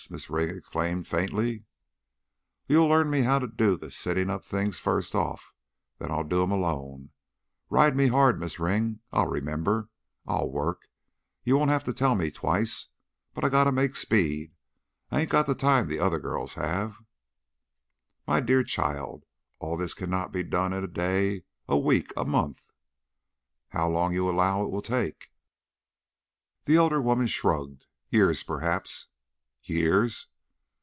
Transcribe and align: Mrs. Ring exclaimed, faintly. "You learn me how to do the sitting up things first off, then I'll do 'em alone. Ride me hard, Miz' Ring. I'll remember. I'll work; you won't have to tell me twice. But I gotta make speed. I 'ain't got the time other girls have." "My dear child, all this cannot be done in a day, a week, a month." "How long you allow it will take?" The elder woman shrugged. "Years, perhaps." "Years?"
Mrs. 0.09 0.31
Ring 0.31 0.49
exclaimed, 0.49 1.07
faintly. 1.07 1.63
"You 2.67 2.83
learn 2.87 3.11
me 3.11 3.21
how 3.21 3.37
to 3.37 3.45
do 3.47 3.77
the 3.77 3.91
sitting 3.91 4.31
up 4.31 4.43
things 4.43 4.79
first 4.79 5.13
off, 5.13 5.53
then 5.99 6.09
I'll 6.11 6.23
do 6.23 6.41
'em 6.43 6.49
alone. 6.51 7.11
Ride 7.69 7.95
me 7.95 8.07
hard, 8.07 8.39
Miz' 8.39 8.57
Ring. 8.59 8.99
I'll 9.13 9.27
remember. 9.27 9.89
I'll 10.25 10.49
work; 10.49 10.89
you 11.43 11.55
won't 11.55 11.69
have 11.69 11.83
to 11.83 11.93
tell 11.93 12.15
me 12.15 12.29
twice. 12.31 12.87
But 13.35 13.43
I 13.45 13.49
gotta 13.49 13.71
make 13.71 13.95
speed. 13.95 14.53
I 15.11 15.21
'ain't 15.21 15.29
got 15.29 15.45
the 15.45 15.53
time 15.55 15.87
other 16.01 16.19
girls 16.19 16.55
have." 16.55 16.97
"My 18.27 18.39
dear 18.41 18.63
child, 18.63 19.23
all 19.59 19.77
this 19.77 19.93
cannot 19.93 20.31
be 20.33 20.41
done 20.43 20.73
in 20.73 20.83
a 20.83 20.87
day, 20.87 21.43
a 21.69 21.77
week, 21.77 22.11
a 22.17 22.25
month." 22.25 22.69
"How 23.69 23.87
long 23.87 24.13
you 24.13 24.27
allow 24.29 24.63
it 24.63 24.71
will 24.71 24.81
take?" 24.81 25.31
The 26.65 26.75
elder 26.75 26.99
woman 27.01 27.27
shrugged. 27.27 27.85
"Years, 28.09 28.41
perhaps." 28.43 29.07
"Years?" 29.63 30.25